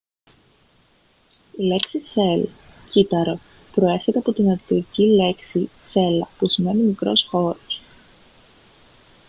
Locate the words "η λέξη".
1.57-1.99